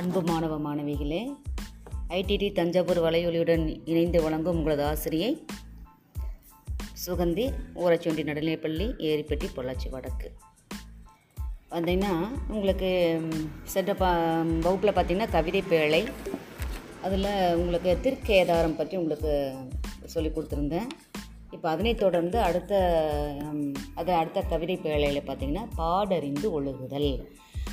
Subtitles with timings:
[0.00, 1.32] அன்பு மாணவ மாணவிகளே
[2.08, 5.44] ஐடிடி தஞ்சாவூர் வலையொலியுடன் இணைந்து வழங்கும் உங்களது ஆசிரியை
[7.06, 10.32] சுகந்தி ஊராட்சி நடுநிலைப்பள்ளி ஏரிப்பட்டி பொள்ளாச்சி வடக்கு.
[11.70, 12.12] பார்த்திங்கன்னா
[12.48, 13.20] உங்களுக்கு
[13.62, 16.06] சென்ற பா வகுப்பில் பார்த்திங்கன்னா கவிதை பேழை
[17.02, 19.54] அதில் உங்களுக்கு திருக்கேதாரம் பற்றி உங்களுக்கு
[20.04, 20.88] சொல்லி கொடுத்துருந்தேன்.
[21.50, 22.74] இப்போ அதனைத் தொடர்ந்து அடுத்த
[23.94, 27.26] அதை அது அடுத்த கவிதை பேழையில் பார்த்திங்கன்னா பாடறிந்து ஒழுகுதல்.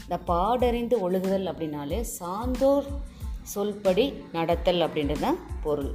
[0.03, 2.87] இந்த பாடறிந்து ஒழுகுதல் அப்படின்னாலே சான்றோர்
[3.55, 4.05] சொல்படி
[4.37, 5.91] நடத்தல் அப்படின்றது தான் பொருள்.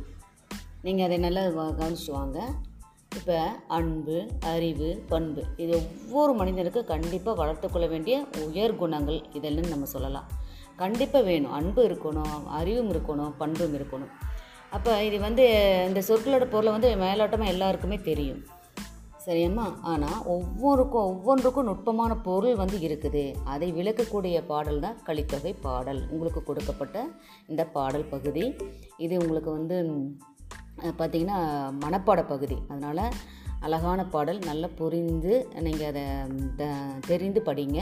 [0.87, 1.42] நீங்கள் அதை நல்லா
[1.80, 2.38] கவனிச்சு வாங்க.
[3.18, 3.38] இப்போ
[3.77, 4.18] அன்பு
[4.52, 10.29] அறிவு பண்பு இது ஒவ்வொரு மனிதனுக்கு கண்டிப்பாக வளர்த்துக்கொள்ள வேண்டிய உயர் குணங்கள் இதெல்லாம் நம்ம சொல்லலாம்.
[10.82, 11.52] கண்டிப்பாக வேணும்.
[11.59, 14.12] அன்பு இருக்கணும் அறிவும் இருக்கணும் பண்பும் இருக்கணும்.
[14.77, 15.45] அப்போ இது வந்து
[15.88, 18.43] இந்த சொற்களோட பொருளை வந்து மேலோட்டமாக எல்லாருக்குமே தெரியும்.
[19.26, 19.74] சரியாம்மா?
[19.82, 23.34] ஆனால் ஒவ்வொருக்கும் ஒவ்வொன்றுக்கும் நுட்பமான பொருள் வந்து இருக்குது.
[23.45, 26.09] அதை விளக்கக்கூடிய பாடல் தான் கலித்தொகை பாடல்.
[26.10, 27.06] உங்களுக்கு கொடுக்கப்பட்ட
[27.46, 28.54] இந்த பாடல் பகுதி.
[28.96, 29.90] இது உங்களுக்கு வந்து
[30.98, 31.38] பார்த்திங்கன்னா
[31.80, 32.56] மனப்பாட பகுதி.
[32.68, 33.10] அதனால்
[33.60, 36.02] அழகான பாடல் நல்லா புரிந்து நீங்கள் அதை
[36.57, 37.80] த- தெரிந்து படிங்க.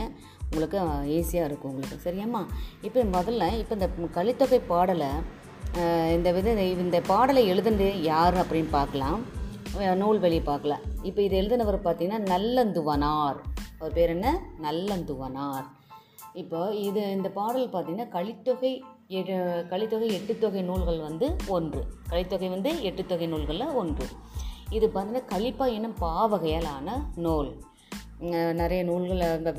[0.51, 2.11] உங்களுக்கு ஈஸியாக இருக்கும் உங்களுக்கு.
[2.11, 2.45] சரியாம்மா?
[2.81, 5.07] இப்போ முதல்ல இப்போ இந்த கலித்தொகை பாடலை
[6.13, 9.39] இந்த வித இந்த பாடலை எழுதுனது யார் அப்படின்னு பார்க்கலாம்.
[9.73, 10.75] நூல்வெளி பார்க்கல.
[11.03, 13.37] இப்போ இது எழுதினவர் பார்த்தீங்கன்னா நல்லந்துவனார்.
[13.79, 14.39] அவர் பேர் என்ன?
[14.61, 15.65] நல்லந்துவனார்.
[16.33, 21.85] இப்போ இது இந்த பாடல் பார்த்தீங்கன்னா கலித்தொகை எடு கலித்தொகை எட்டுத்தொகை நூல்கள் வந்து ஒன்று.
[22.09, 24.07] கலித்தொகை வந்து எட்டுத்தொகை நூல்களில் ஒன்று.
[24.69, 27.51] இது பார்த்தீங்கன்னா கலிப்பா என்னும் பாவகையாலான நூல்.
[28.53, 29.51] நிறைய நூல்கள் அந்த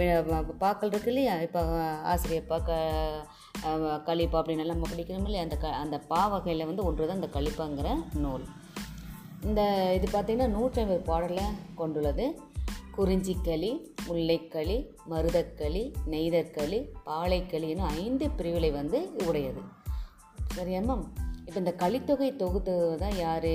[0.59, 1.41] பாக்கள் இருக்கு இல்லையா?
[1.41, 1.61] இப்போ
[2.03, 2.73] ஆசிரியர் பாக்க
[3.67, 5.43] அஹ் கலிப்பா அப்படின்னு எல்லாம் நம்ம படிக்கிறோம் இல்லையா?
[5.43, 8.45] அந்த க அந்த பாவகையில் வந்து ஒன்று தான் இந்த கலிப்பாங்கிற நூல்.
[9.49, 9.63] இந்த
[9.97, 12.27] இது பார்த்திங்கன்னா நூற்றம்பது பாடலை கொண்டுள்ளது.
[12.97, 13.71] குறிஞ்சிக்களி
[14.07, 14.77] முல்லைக்களி
[15.11, 19.63] மருதக்களி நெய்தற்களி பாலைக்களின்னு ஐந்து பிரிவுகளை வந்து உடையது.
[20.57, 20.97] சரியாம்மா
[21.47, 23.55] இப்போ இந்த கலித்தொகை தொகுத்து தான் யார்?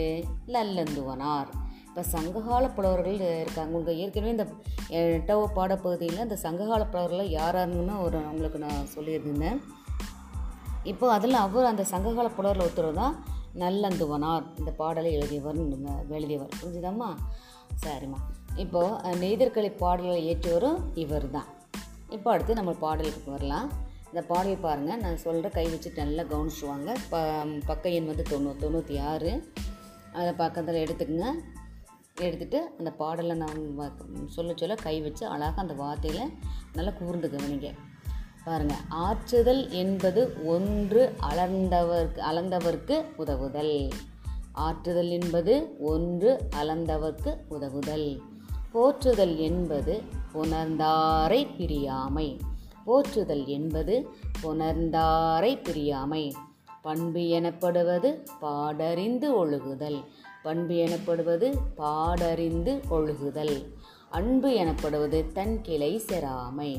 [0.54, 1.52] லல்லந்துவனார்
[1.88, 3.78] இப்போ சங்ககால புலவர்கள் இருக்காங்க.
[3.78, 4.46] உங்கள் ஏற்கனவே இந்த
[4.90, 9.60] எட்டவ பாடப்பகுதியில் இந்த சங்ககால புலவர்கள் யாராருன்னு ஒரு அவங்களுக்கு நான் சொல்லியிருந்தேன்.
[10.84, 13.16] இப்போ அதில் அவர் அந்த சங்ககால புலவரில் ஒருத்தர் தான்
[13.64, 14.46] நல்லந்துவனார்.
[14.60, 15.60] இந்த பாடலை எழுதியவர்
[16.10, 17.10] எழுதியவர் புரிஞ்சுதாம்மா?
[17.84, 18.20] சரிம்மா.
[18.64, 21.50] இப்போது நெய்தற்களை பாடல்களை ஏற்றியவரும் இவர் தான்
[22.10, 23.70] இப்போ அடுத்து நம்ம பாடலுக்கு வரலாம்.
[24.06, 26.90] இந்த பாடல் பாருங்கள் நான் சொல்கிற கை வச்சுட்டு நல்லா கவனிச்சுவாங்க.
[27.10, 27.24] ப
[27.66, 29.32] பக்க எண் வந்து தொண்ணூ தொண்ணூற்றி ஆறு
[30.14, 31.28] அதை பக்கத்தில் எடுத்துக்கோங்க.
[32.26, 33.60] எடுத்துகிட்டு அந்த பாடலை நான்
[34.36, 36.34] சொல்ல சொல்ல கை வச்சு அழகாக அந்த வார்த்தையில்
[36.74, 37.70] நல்லா கூர்ந்து கவனிங்க.
[38.48, 43.90] பாருங்கள் ஆற்றுதல் என்பது ஒன்று அளந்தவர்க்கு அளந்தவர்க்கு உதவுதல்.
[44.54, 48.22] ஆற்றுதல் என்பது ஒன்று அளந்தவர்க்கு உதவுதல்.
[48.72, 50.02] போற்றுதல் என்பது
[50.34, 52.40] புணர்ந்தாரை பிரியாமை.
[52.86, 54.10] போற்றுதல் என்பது
[54.44, 56.34] புணர்ந்தாரை பிரியாமை.
[56.82, 60.04] பண்பு எனப்படுவது பாடறிந்து ஒழுகுதல்.
[60.44, 63.74] பண்பு எனப்படுவது பாடறிந்து ஒழுகுதல்.
[64.10, 66.78] அன்பு எனப்படுவது தன் கிளை செராமை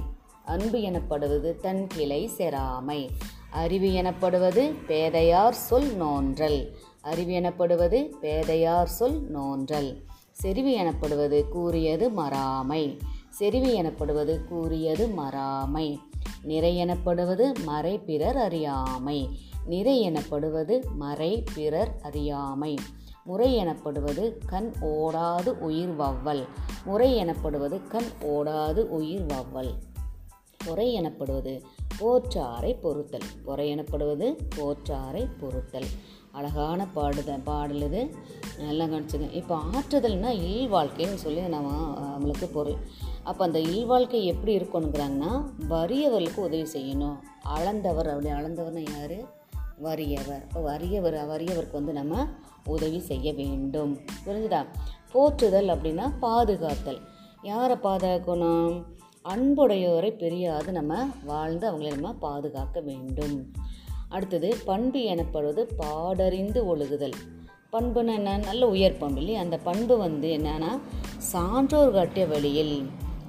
[0.48, 3.08] அன்பு எனப்படுவது தன் கிளை செராமை.
[3.50, 6.74] அறிவு எனப்படுவது பேதையார் சொல் நோன்றல்.
[7.00, 10.02] அறிவு எனப்படுவது பேதையார் சொல் நோன்றல்.
[10.32, 12.98] செறிவு எனப்படுவது கூறியது மறாமை.
[13.28, 15.98] செறிவு எனப்படுவது கூறியது மறாமை.
[16.42, 19.28] நிறை எனப்படுவது மறை பிறர் அறியாமை.
[19.66, 22.78] நிறை எனப்படுவது மறை பிறர் அறியாமை.
[23.24, 26.48] முறை எனப்படுவது கண் ஓடாது உயிர் வவ்வல்.
[26.84, 29.74] முறை எனப்படுவது கண் ஓடாது உயிர் வவ்வல்.
[30.68, 31.54] பொறை எனப்படுவது.
[32.00, 35.90] போற்றாரை பொறுத்தல் பொறை எனப்படுவது போற்றாரை பொறுத்தல்
[36.32, 38.02] அழகான பாடுத பாடல் இது.
[38.58, 41.70] நல்லா கணிச்சுங்க இப்போ ஆற்றுதல்னா இல் வாழ்க்கைன்னு சொல்லி நம்ம
[42.12, 42.76] நம்மளுக்கு பொருள்.
[43.22, 45.32] அப்போ அந்த இல் வாழ்க்கை எப்படி இருக்கணுங்கிறாங்கன்னா
[45.70, 47.18] வறியவர்களுக்கு உதவி செய்யணும்.
[47.56, 49.18] அளந்தவர் அப்படி அளந்தவர்னா யார்?
[49.78, 50.42] வறியவர்.
[50.42, 52.26] இப்போ வறியவர் வறியவருக்கு வந்து நம்ம
[52.66, 53.92] உதவி செய்ய வேண்டும்.
[54.26, 54.62] புரிஞ்சுதா?
[55.12, 57.00] போற்றுதல் அப்படின்னா பாதுகாத்தல்.
[57.42, 58.84] யாரை பாதுகாக்கணும்?
[59.28, 63.52] அன்புடையோரை பெரியாது நம்ம வாழ்ந்து அவங்களை நம்ம பாதுகாக்க வேண்டும்.
[64.08, 67.12] அடுத்தது பண்பு எனப்படுவது பாடறிந்து ஒழுகுதல்.
[67.72, 68.36] பண்புன்னு என்ன?
[68.36, 69.40] நல்ல உயர் பண்பு இல்லையா?
[69.40, 70.78] அந்த பண்பு வந்து என்னன்னா
[71.16, 72.88] சான்றோர் காட்டிய வழியில்.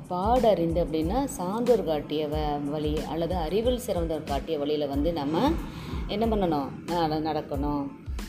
[0.09, 5.51] பாடறிந்து அப்படின்னா சான்றோர் காட்டிய வ வழி அல்லது அறிவில் சிறந்தவர் காட்டிய வழியில் வந்து நம்ம
[6.07, 6.69] என்ன பண்ணணும்?
[6.87, 7.87] நடக்கணும்.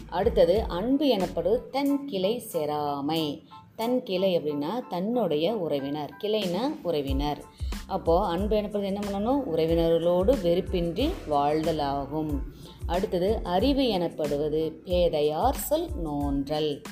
[0.08, 3.42] அடுத்தது அன்பு எனப்படுவது தன் கிளை செராமை.
[3.76, 7.44] தன் கிளை அப்படின்னா தன்னுடைய உறவினர் கிளைனா உறவினர்.
[7.86, 9.42] அப்போது அன்பு எனப்படுவது என்ன பண்ணணும்?
[9.56, 12.42] உறவினர்களோடு வெறுப்பின்றி வாழ்தல் ஆகும்
[12.86, 16.82] அடுத்தது அறிவு எனப்படுவது பேதையார் சொல் நோன்றல்.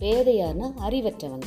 [0.00, 1.46] பேதையார்னா அறிவற்றவங்க.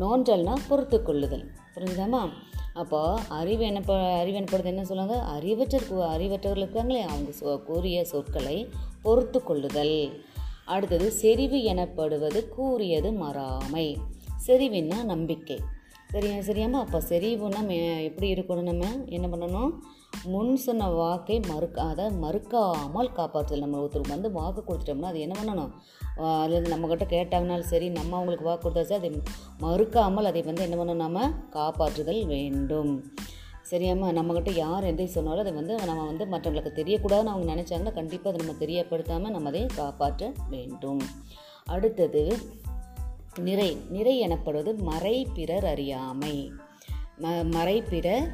[0.00, 1.50] நோன்றல்னா பொறுத்து கொள்ளுதல்.
[1.74, 2.28] புரிஞ்சுதாம்மா
[2.74, 5.24] அப்போ அறிவு எனப்ப அறிவு எனப்படுது என்ன சொல்லுவாங்க?
[5.24, 5.78] அறிவற்ற
[6.16, 8.68] அறிவற்றவர்கள் இருக்காங்களே அவங்க சொ கூறிய சொற்களை
[9.02, 10.24] பொறுத்து கொள்ளுதல்.
[10.70, 13.96] அடுத்தது செறிவு எனப்படுவது கூறியது மறாமை.
[14.46, 15.60] செறிவுன்னா நம்பிக்கை.
[16.08, 18.86] சரியா சரியாமா அப்போ செறிவுன்னா மே- எப்படி இருக்கணும் நம்ம?
[19.06, 19.70] என்ன பண்ணணும்?
[20.24, 23.58] முன் சொன்ன வாக்கை மறுக்க அதை மறுக்காமல் காப்பாற்றுதல்.
[23.58, 25.70] நம்ம ஒருத்தருக்கு வந்து வாக்கு கொடுத்துட்டோம்னா அது என்ன பண்ணணும்?
[26.40, 29.22] அதில் நம்மக்கிட்ட கேட்டாங்கனாலும் சரி நம்ம அவங்களுக்கு வாக்கு கொடுத்தாச்சு அதை
[29.60, 31.28] மறுக்காமல் அதை வந்து என்ன பண்ணணும் நம்ம?
[31.28, 33.04] காப்பாற்றுதல் வேண்டும்.
[33.70, 38.40] சரியாம்மா நம்மக்கிட்ட யார் எதை சொன்னாலும் அதை வந்து நம்ம வந்து மற்றவங்களுக்கு தெரியக்கூடாதுன்னு அவங்க நினச்சாங்கன்னா கண்டிப்பாக அதை
[38.46, 41.02] நம்ம தெரியப்படுத்தாமல் நம்ம அதை காப்பாற்ற வேண்டும்.
[41.64, 42.24] அடுத்தது
[43.38, 46.52] நிறை நிறை எனப்படுவது மறை பிறர் அறியாமை.
[47.20, 47.82] ம மறை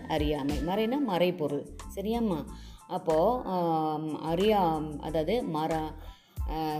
[0.08, 0.56] அறியாமை.
[0.58, 2.40] மறைனா மறைப்பொருள் சரியாம்மா?
[2.88, 4.62] அப்போது அறியா
[5.00, 5.80] அதாவது மர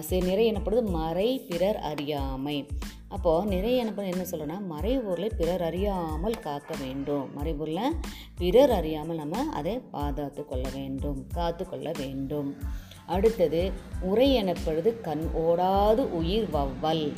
[0.00, 2.66] சரி நிறை எனப்படுவது மறை பிறர் அறியாமை.
[3.08, 7.28] அப்போது நிறைய எனப்படுவது என்ன சொல்லணும்னா மறைபொருளை பிறர் அறியாமல் காக்க வேண்டும்.
[7.38, 7.82] மறைபொருளை
[8.36, 12.56] பிறர் அறியாமல் நம்ம அதை பாதுகாத்து கொள்ள வேண்டும் காத்து கொள்ள வேண்டும்.
[13.06, 17.12] அடுத்தது உரை எனப்படுவது கண் ஓடாது உயிர் வவ்வல்.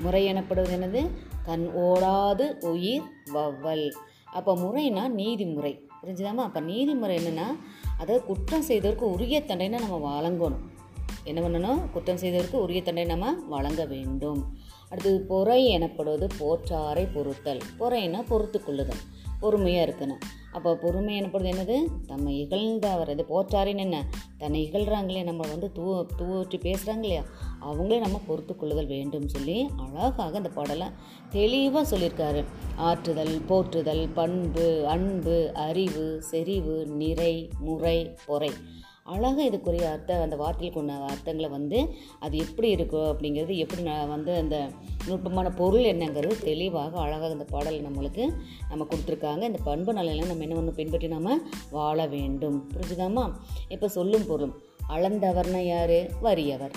[0.00, 1.10] முறை எனப்படுவது என்னது?
[1.42, 3.02] கண் ஓடாது உயிர்
[3.34, 3.90] வவ்வல்.
[4.24, 5.88] அப்போ முறைனா நீதிமுறை.
[6.02, 6.34] புரிஞ்சுதாமா?
[6.34, 7.58] அப்போ நீதிமுறை என்னென்னா
[7.98, 10.62] அதாவது குற்றம் செய்தவருக்கு உரிய தண்டனை நம்ம வழங்கணும்.
[11.24, 11.90] என்ன பண்ணணும்?
[11.90, 14.63] குற்றம் செய்தவருக்கு உரிய தண்டனை நம்ம வழங்க வேண்டும்.
[14.94, 17.60] அடுத்தது பொறை எனப்படுவது போற்றாரை பொறுத்தல்.
[17.80, 19.04] பொறைன்னா பொறுத்து கொள்ளுதல்.
[19.40, 20.20] பொறுமையாக இருக்கணும்.
[20.52, 21.76] அப்போ பொறுமை எனப்படுது என்னது?
[22.06, 24.08] தம்மை இகழ்ந்தவர் இது போற்றாரின்னு என்ன?
[24.38, 27.22] தன்னை இகழ்கிறாங்களே நம்ம வந்து தூ தூவற்றி பேசுகிறாங்க இல்லையா
[27.62, 30.86] அவங்களே நம்ம பொறுத்து கொள்ளுதல் வேண்டும் சொல்லி அழகாக அந்த பாடலை
[31.30, 32.44] தெளிவாக சொல்லியிருக்காரு.
[32.76, 38.50] ஆற்றுதல் போற்றுதல் பண்பு அன்பு அறிவு செறிவு நிறை முறை பொறை.
[39.04, 44.34] அழகாக இதுக்குரிய அர்த்த அந்த வார்த்தைகளுக்கு உள்ள அர்த்தங்களை வந்து அது எப்படி இருக்கும் அப்படிங்கிறது எப்படி நான் வந்து
[44.34, 44.68] அந்த
[45.06, 48.32] நுட்பமான பொருள் என்னங்கிறது தெளிவாக அழகாக இந்த பாடல் நம்மளுக்கு
[48.68, 49.42] நம்ம கொடுத்துருக்காங்க.
[49.42, 51.38] இந்த பண்பு நலனை நம்ம என்ன ஒன்று பின்பற்றி நம்ம
[51.70, 52.70] வாழ வேண்டும்.
[52.72, 53.32] புரிஞ்சுதாமா?
[53.68, 54.52] இப்போ சொல்லும் பொருள்
[54.88, 56.20] அளந்தவர்னா யார்?
[56.20, 56.70] வறியவர்.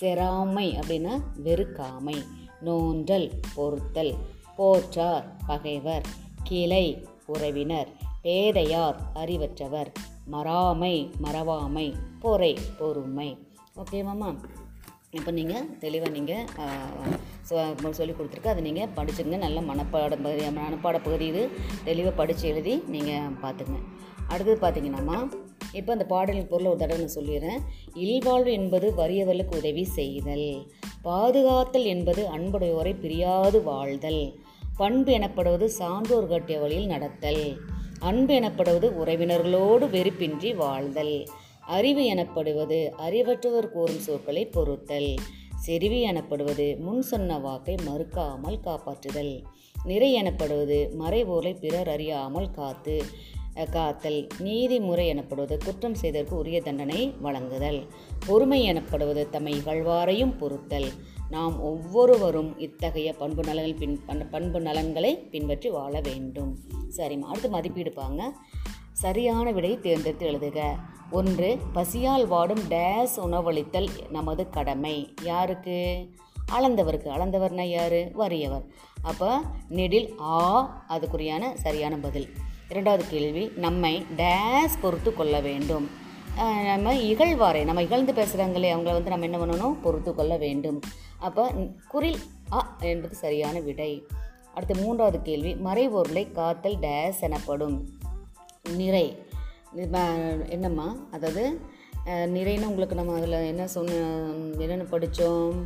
[0.00, 2.22] செராமை அப்படின்னா வெறுக்காமை.
[2.64, 4.14] நோன்றல் பொறுத்தல்.
[4.58, 6.06] போற்றார் பகைவர்.
[6.42, 7.88] கிளை உறவினர்.
[8.22, 9.92] பேதையார் அறிவற்றவர்.
[10.34, 11.86] மறாமை மறவாமை
[12.24, 13.30] பொறை பொறுமை
[13.82, 14.30] ஓகேவாம்மா
[15.18, 16.46] இப்போ நீங்கள் தெளிவாக நீங்கள்
[17.98, 18.52] சொல்லி கொடுத்துருக்கு.
[18.52, 21.42] அதை நீங்கள் படிச்சுங்க நல்ல மனப்பாட பகுதி மனப்பாட பகுதி இது.
[21.88, 23.78] தெளிவாக படித்து எழுதி நீங்கள் பார்த்துங்க
[24.28, 25.18] அடுத்தது பார்த்தீங்கன்னாம்மா
[25.78, 27.60] இப்போ அந்த பாடலின் பொருளை ஒரு தடவை நான் சொல்லிடுறேன்.
[28.04, 30.48] இல்வாழ்வு என்பது வறியவர்களுக்கு உதவி செய்தல்.
[31.08, 34.22] பாதுகாத்தல் என்பது அன்புடையோரை பிரியாது வாழ்தல்.
[34.76, 37.44] பண்பு எனப்படுவது சான்றோர் கட்டிய வழியில் நடத்தல்.
[38.02, 41.28] அன்பு எனப்படுவது உறவினர்களோடு வெறுப்பின்றி வாழ்தல்.
[41.60, 45.14] அறிவு எனப்படுவது அறிவற்றவர் கூறும் சொற்களை பொறுத்தல்
[45.56, 49.42] செறிவு எனப்படுவது முன் சொன்ன வாக்கை மறுக்காமல் காப்பாற்றுதல்.
[49.84, 53.02] நிறை எனப்படுவது மறைபொருளை பிறர் அறியாமல் காத்து.
[53.54, 57.86] காத்தல் நீதிமுறை எனப்படுவது குற்றம் செய்ததற்கு உரிய தண்டனை வழங்குதல்.
[58.26, 60.92] பொறுமை எனப்படுவது தம்மை இகழ்வாரையும் பொறுத்தல்.
[61.30, 66.58] நாம் ஒவ்வொருவரும் இத்தகைய பண்பு நலன்கள் பின் பண்- பண்பு நலன்களை பின்பற்றி வாழ வேண்டும்.
[66.96, 68.20] சரிம்மா அடுத்து மதிப்பீடுப்பாங்க
[68.92, 70.76] சரியான விடையை தேர்ந்தெடுத்து எழுதுக.
[71.10, 75.14] ஒன்று பசியால் வாடும் டேஸ் உணவளித்தல் நமது கடமை.
[75.22, 76.10] யாருக்கு?
[76.52, 77.08] அளந்தவருக்கு.
[77.08, 78.12] அளந்தவர்னா யார்?
[78.12, 78.64] வறியவர்.
[79.02, 82.28] அப்போ நெடில் ஆ அதுக்குரியான சரியான பதில்.
[82.72, 85.86] இரண்டாவது கேள்வி நம்மை டேஸ் பொறுத்து கொள்ள வேண்டும்.
[86.70, 89.76] நம்ம இகழ்வாரை நம்ம இகழ்ந்து பேசுகிறாங்களே அவங்கள வந்து நம்ம என்ன பண்ணணும்?
[89.84, 90.78] பொறுத்து கொள்ள வேண்டும்.
[91.26, 91.44] அப்போ
[91.92, 92.20] குரில்
[92.52, 92.60] அ
[92.92, 93.92] என்பது சரியான விடை.
[94.54, 97.76] அடுத்து மூன்றாவது கேள்வி மறைபொருளை காத்தல் டேஸ் எனப்படும்.
[98.82, 99.06] நிறை.
[100.54, 100.88] என்னம்மா?
[101.16, 101.44] அதாவது
[102.36, 103.92] நிறைன்னு உங்களுக்கு நம்ம அதில் என்ன சொன்ன
[104.62, 105.58] என்னென்ன படித்தோம்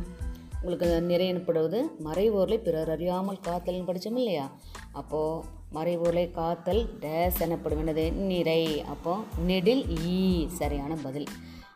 [0.61, 4.45] உங்களுக்கு நிறை எனப்படுவது மறைபொருளை பிறர் அறியாமல் காத்தல்னு படித்தோம் இல்லையா?
[5.01, 10.47] அப்போது மறைபொருளை காத்தல் டேஸ் எனப்படும் என்னது நிறை அப்போ நெடில் ஈ.
[10.47, 11.27] சரியான பதில்.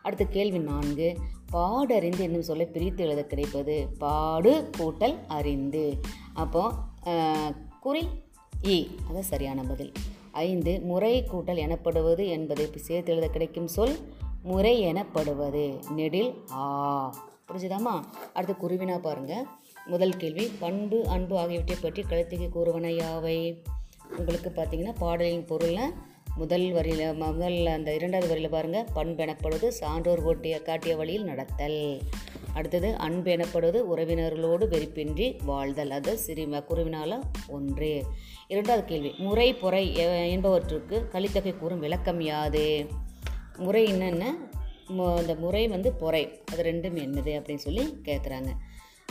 [0.02, 1.16] அடுத்த கேள்வி நான்கு.
[1.52, 3.88] பாடறிந்து என்னும் சொல்ல பிரித்து எழுத கிடைப்பது.
[3.98, 6.00] பாடு கூட்டல் அறிந்து.
[6.34, 6.72] அப்போ
[7.80, 8.08] குறி
[8.62, 9.92] இ அது சரியான பதில்.
[10.30, 10.80] ஐந்து.
[10.80, 13.96] முறை கூட்டல் எனப்படுவது என்பதை சேர்த்து எழுத கிடைக்கும் சொல்
[14.42, 15.78] முறை எனப்படுவது.
[15.90, 17.14] நெடில் ஆ.
[17.48, 18.02] புரிஞ்சுதாமா?
[18.34, 19.44] அடுத்து குருவினா பாருங்கள்
[19.86, 23.38] முதல் கேள்வி பண்பு அன்பு ஆகியவற்றை பற்றி கழுத்துக்கு கூறுவன யாவை?
[24.18, 25.92] உங்களுக்கு பார்த்தீங்கன்னா பாடலின் பொருளில்
[26.36, 32.00] முதல் வரியில் முதல் அந்த இரண்டாவது வரியில் பாருங்கள் பண்பு எனப்படுவது சான்றோர் ஓட்டிய காட்டிய வழியில் நடத்தல்.
[32.54, 35.90] அடுத்தது அன்பு எனப்படுவது உறவினர்களோடு வெறுப்பின்றி வாழ்தல்.
[35.90, 38.04] அது சிறும குருவினால ஒன்று.
[38.48, 39.96] இரண்டாவது கேள்வி முறை பொறை
[40.36, 42.86] என்பவற்றுக்கு கலித்தொகை கூறும் விளக்கம் யாது?
[43.56, 44.36] முறை என்னென்ன?
[45.16, 46.42] அந்த முறை வந்து பொறை.
[46.52, 48.50] அது ரெண்டும் என்னது அப்படின்னு சொல்லி கேட்குறாங்க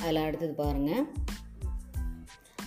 [0.01, 1.05] அதில் அடுத்தது பாருங்கள்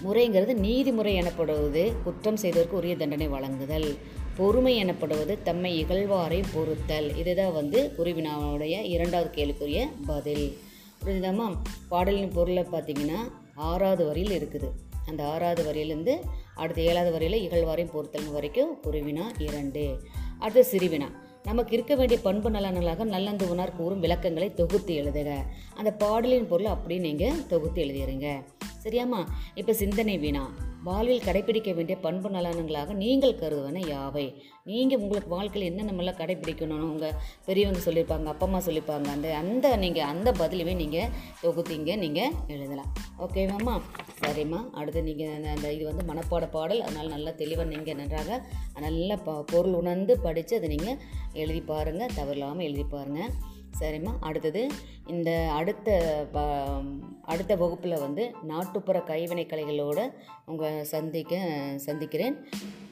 [0.04, 3.96] முறைங்கிறது நீதிமுறை எனப்படுவது குற்றம் செய்தவருக்கு உரிய தண்டனை வழங்குதல்.
[4.37, 7.16] பொறுமை எனப்படுவது தம்மை இகழ்வாரை பொறுத்தல்.
[7.16, 10.58] இதுதான் வந்து குருவினாவுடைய இரண்டாவது கேள்விக்குரிய பதில்.
[11.04, 11.56] புரிஞ்சுதாமா
[11.88, 13.18] பாடலின் பொருளை பார்த்தீங்கன்னா
[13.54, 14.70] ஆறாவது வரியில் இருக்குது.
[15.06, 16.14] அந்த ஆறாவது வரியிலேருந்து
[16.54, 20.00] அடுத்த ஏழாவது வரியில் இகழ்வாரையும் பொறுத்தல் வரைக்கும் குருவினா இரண்டு.
[20.38, 21.08] அடுத்து சிறுவினா.
[21.42, 25.34] நமக்கு இருக்க வேண்டிய பண்பு நலன்களாக நல்லந்து உணர் கூறும் விளக்கங்களை தொகுத்து எழுதுக.
[25.75, 28.42] அந்த பாடலின் பொருள் அப்படியே நீங்கள் தொகுத்து எழுதிடுங்க
[28.84, 29.20] சரியாம்மா.
[29.54, 30.44] இப்போ சிந்தனை வீணா.
[30.82, 34.24] வாழ்வில் கடைபிடிக்க வேண்டிய பண்பு நலன்களாக நீங்கள் கருதுவன யாவை?
[34.64, 37.14] நீங்கள் உங்களுக்கு வாழ்க்கையில் என்ன நம்மளாம் கடைபிடிக்கணும்னு உங்கள்
[37.46, 41.08] பெரியவங்க சொல்லியிருப்பாங்க அப்பா அம்மா சொல்லியிருப்பாங்க அந்த அந்த நீங்கள் அந்த பதிலுமே நீங்கள்
[41.42, 42.90] தொகுத்தீங்க நீங்கள் எழுதலாம்.
[43.18, 43.76] ஓகேவாம்மா
[44.20, 44.70] சரிம்மா.
[44.72, 48.40] அடுத்து நீங்கள் அந்த அந்த இது வந்து மனப்பாட பாடல் அதனால் நல்லா தெளிவாக நீங்கள் நன்றாக
[48.80, 51.00] நல்லா ப பொருள் உணர்ந்து படித்து அதை நீங்கள்
[51.32, 53.32] எழுதி பாருங்கள் தவறில்லாமல் எழுதி பாருங்கள்
[53.81, 54.11] சரிம்மா.
[54.21, 54.69] அடுத்தது
[55.07, 56.83] இந்த அடுத்த ப-
[57.23, 60.12] அடுத்த வகுப்பில் வந்து நாட்டுப்புற கைவினை கலைகளோடு
[60.47, 62.37] உங்கள் சந்திக்க சந்திக்கிறேன்.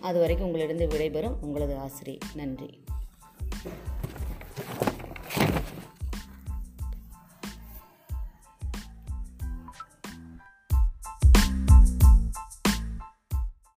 [0.00, 2.81] அது வரைக்கும் உங்களிடம் விடைபெறும் உங்களது ஆசிரியர் நன்றி.